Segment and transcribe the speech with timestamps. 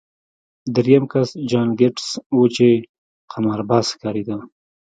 [0.75, 2.07] درېیم کس جان ګیټس
[2.37, 2.67] و چې
[3.31, 4.37] قمارباز ښکارېده